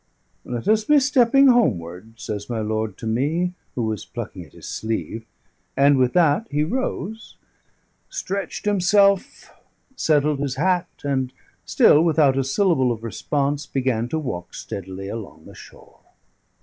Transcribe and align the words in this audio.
"Let 0.45 0.67
us 0.67 0.83
be 0.83 0.99
stepping 0.99 1.49
homeward," 1.49 2.19
says 2.19 2.49
my 2.49 2.59
lord 2.59 2.97
to 2.97 3.05
me, 3.05 3.53
who 3.75 3.83
was 3.83 4.03
plucking 4.03 4.43
at 4.47 4.53
his 4.53 4.67
sleeve; 4.67 5.27
and 5.77 5.95
with 5.99 6.13
that 6.13 6.47
he 6.49 6.63
rose, 6.63 7.37
stretched 8.09 8.65
himself, 8.65 9.53
settled 9.95 10.39
his 10.39 10.55
hat, 10.55 10.89
and, 11.03 11.31
still 11.65 12.01
without 12.01 12.35
a 12.35 12.43
syllable 12.43 12.91
of 12.91 13.03
response, 13.03 13.67
began 13.67 14.09
to 14.09 14.17
walk 14.17 14.55
steadily 14.55 15.07
along 15.07 15.45
the 15.45 15.53
shore. 15.53 15.99